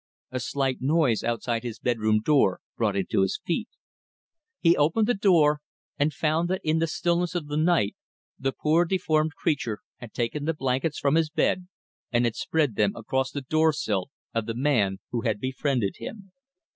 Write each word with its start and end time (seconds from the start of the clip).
A 0.31 0.39
slight 0.39 0.81
noise 0.81 1.23
outside 1.23 1.61
his 1.61 1.77
bed 1.77 1.99
room 1.99 2.21
door 2.23 2.59
brought 2.75 2.95
him 2.95 3.05
to 3.11 3.21
his 3.21 3.39
feet. 3.45 3.69
He 4.59 4.75
opened 4.75 5.05
the 5.05 5.13
door 5.13 5.61
and 5.99 6.11
found 6.11 6.49
that 6.49 6.61
in 6.63 6.79
the 6.79 6.87
stillness 6.87 7.35
of 7.35 7.45
the 7.45 7.55
night 7.57 7.95
the 8.39 8.51
poor 8.51 8.83
deformed 8.83 9.35
creature 9.35 9.81
had 9.97 10.11
taken 10.11 10.45
the 10.45 10.55
blankets 10.55 10.97
from 10.97 11.13
his 11.13 11.29
bed 11.29 11.67
and 12.11 12.25
had 12.25 12.35
spread 12.35 12.73
them 12.77 12.95
across 12.95 13.29
the 13.29 13.41
door 13.41 13.71
sill 13.71 14.09
of 14.33 14.47
the 14.47 14.55
man 14.55 14.97
who 15.11 15.21
had 15.21 15.39
befriended 15.39 15.97
him. 15.97 16.31